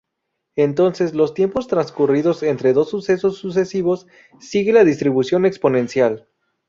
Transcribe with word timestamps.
Entonces, 0.55 1.13
los 1.13 1.35
tiempos 1.35 1.67
transcurridos 1.67 2.41
entre 2.41 2.73
dos 2.73 2.89
sucesos 2.89 3.37
sucesivos 3.37 4.07
sigue 4.39 4.73
la 4.73 4.83
distribución 4.83 5.45
exponencial. 5.45 6.27